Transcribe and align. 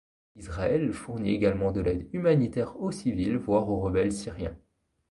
Israël 0.35 0.93
fournit 0.93 1.35
également 1.35 1.71
de 1.71 1.79
l'aide 1.81 2.09
humanitaire 2.11 2.75
aux 2.81 2.89
civils, 2.89 3.37
voire 3.37 3.69
aux 3.69 3.81
rebelles 3.81 4.11
syriens. 4.13 4.57